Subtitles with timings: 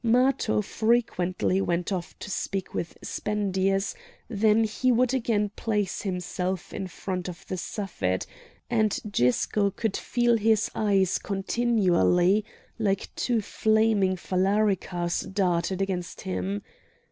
[0.03, 3.93] Matho frequently went off to speak with Spendius;
[4.27, 8.25] then he would again place himself in front of the Suffet,
[8.67, 12.43] and Gisco could feel his eyes continually
[12.79, 16.63] like two flaming phalaricas darted against him.